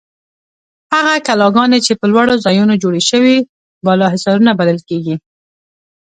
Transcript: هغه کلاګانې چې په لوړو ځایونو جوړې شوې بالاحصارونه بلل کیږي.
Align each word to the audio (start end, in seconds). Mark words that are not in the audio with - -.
هغه 0.93 1.13
کلاګانې 1.27 1.79
چې 1.85 1.93
په 1.99 2.05
لوړو 2.11 2.35
ځایونو 2.45 2.73
جوړې 2.83 3.01
شوې 3.09 3.35
بالاحصارونه 3.85 4.51
بلل 4.59 4.79
کیږي. 4.89 5.15